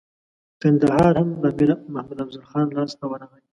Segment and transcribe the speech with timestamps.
[0.61, 3.43] کندهار هم د امیر محمد افضل خان لاسته ورغی.